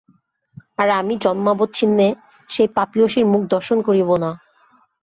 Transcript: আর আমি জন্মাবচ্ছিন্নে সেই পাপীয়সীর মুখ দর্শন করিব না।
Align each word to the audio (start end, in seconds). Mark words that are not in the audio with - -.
আর 0.77 0.87
আমি 0.99 1.13
জন্মাবচ্ছিন্নে 1.17 2.07
সেই 2.49 2.69
পাপীয়সীর 2.77 3.25
মুখ 3.25 3.41
দর্শন 3.53 3.77
করিব 3.87 4.09
না। 4.23 4.31